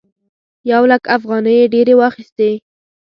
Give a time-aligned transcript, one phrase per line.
[0.71, 2.51] یو لک افغانۍ یې ډېرې واخيستې.